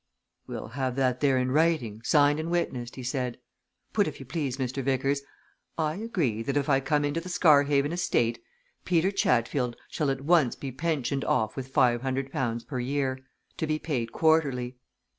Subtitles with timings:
[0.47, 3.37] "We'll have that there in writing, signed and witnessed," he said.
[3.93, 4.81] "Put, if you please, Mr.
[4.81, 5.21] Vickers,
[5.77, 8.41] 'I agree that if I come into the Scarhaven estate,
[8.83, 13.19] Peter Chatfield shall at once be pensioned off with five hundred pounds a year,
[13.57, 14.75] to be paid quarterly.